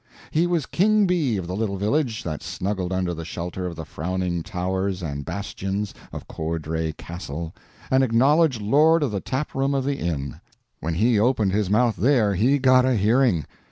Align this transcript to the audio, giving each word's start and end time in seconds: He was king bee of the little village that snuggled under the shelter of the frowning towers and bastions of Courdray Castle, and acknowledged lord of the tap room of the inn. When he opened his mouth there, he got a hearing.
He 0.31 0.47
was 0.47 0.65
king 0.65 1.05
bee 1.05 1.37
of 1.37 1.45
the 1.45 1.55
little 1.55 1.77
village 1.77 2.23
that 2.23 2.41
snuggled 2.41 2.91
under 2.91 3.13
the 3.13 3.23
shelter 3.23 3.67
of 3.67 3.75
the 3.75 3.85
frowning 3.85 4.41
towers 4.41 5.03
and 5.03 5.23
bastions 5.23 5.93
of 6.11 6.27
Courdray 6.27 6.93
Castle, 6.93 7.53
and 7.91 8.03
acknowledged 8.03 8.59
lord 8.63 9.03
of 9.03 9.11
the 9.11 9.21
tap 9.21 9.53
room 9.53 9.75
of 9.75 9.85
the 9.85 9.99
inn. 9.99 10.41
When 10.79 10.95
he 10.95 11.19
opened 11.19 11.51
his 11.51 11.69
mouth 11.69 11.97
there, 11.97 12.33
he 12.33 12.57
got 12.57 12.83
a 12.83 12.95
hearing. 12.95 13.45